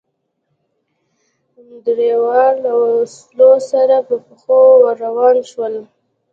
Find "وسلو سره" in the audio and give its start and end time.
2.81-3.95